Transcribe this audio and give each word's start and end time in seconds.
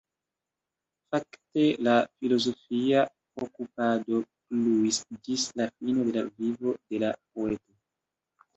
Fakte 1.11 1.65
la 1.87 1.93
filozofia 2.21 3.03
okupado 3.45 4.23
pluis 4.47 5.01
ĝis 5.29 5.47
la 5.63 5.71
fino 5.77 6.09
de 6.11 6.19
la 6.19 6.27
vivo 6.41 6.77
de 6.83 7.07
la 7.07 7.15
poeto. 7.31 7.67